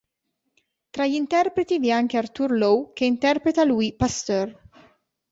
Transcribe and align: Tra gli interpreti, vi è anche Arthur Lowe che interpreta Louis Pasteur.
Tra 0.89 1.05
gli 1.05 1.13
interpreti, 1.13 1.77
vi 1.77 1.89
è 1.89 1.91
anche 1.91 2.17
Arthur 2.17 2.53
Lowe 2.53 2.89
che 2.93 3.05
interpreta 3.05 3.63
Louis 3.63 3.93
Pasteur. 3.95 4.61